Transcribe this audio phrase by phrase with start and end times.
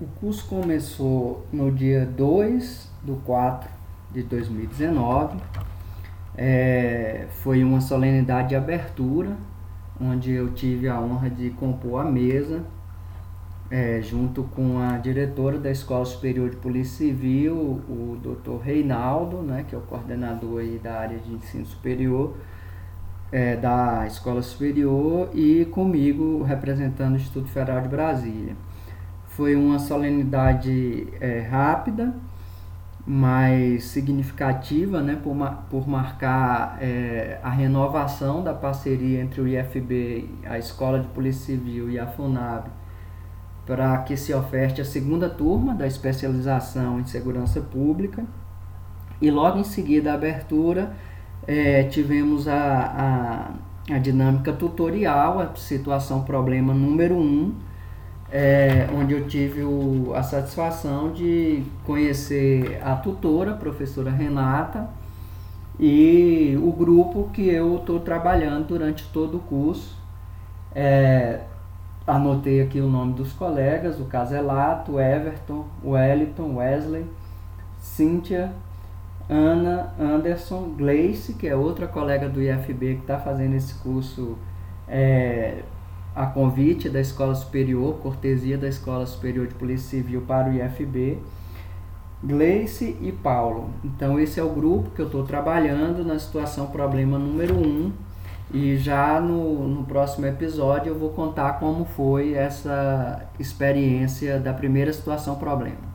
[0.00, 3.68] o curso começou no dia 2 do 4
[4.10, 5.36] de 2019.
[6.34, 9.36] É, foi uma solenidade de abertura,
[10.00, 12.64] onde eu tive a honra de compor a mesa,
[13.70, 18.64] é, junto com a diretora da Escola Superior de Polícia Civil, o Dr.
[18.64, 22.34] Reinaldo, né, que é o coordenador da área de ensino superior,
[23.30, 28.56] é, da Escola Superior, e comigo, representando o Instituto Federal de Brasília.
[29.40, 32.14] Foi uma solenidade é, rápida,
[33.06, 35.34] mais significativa, né, por,
[35.70, 41.88] por marcar é, a renovação da parceria entre o IFB, a Escola de Polícia Civil
[41.88, 42.68] e a FUNAB,
[43.64, 48.22] para que se oferte a segunda turma da especialização em segurança pública.
[49.22, 50.92] E logo em seguida a abertura,
[51.46, 53.54] é, tivemos a,
[53.88, 57.69] a, a dinâmica tutorial, a situação problema número 1, um,
[58.32, 64.88] é, onde eu tive o, a satisfação de conhecer a tutora, a professora Renata,
[65.78, 69.98] e o grupo que eu estou trabalhando durante todo o curso.
[70.74, 71.40] É,
[72.06, 77.06] anotei aqui o nome dos colegas, o Caselato, Everton, Wellington, Wesley,
[77.80, 78.52] Cíntia,
[79.28, 84.36] Ana, Anderson, Gleice, que é outra colega do IFB que está fazendo esse curso
[84.88, 85.62] é,
[86.14, 91.18] a convite da Escola Superior, cortesia da Escola Superior de Polícia Civil para o IFB,
[92.22, 93.70] Gleice e Paulo.
[93.84, 97.92] Então esse é o grupo que eu estou trabalhando na situação problema número 1 um,
[98.52, 104.92] e já no, no próximo episódio eu vou contar como foi essa experiência da primeira
[104.92, 105.89] situação problema.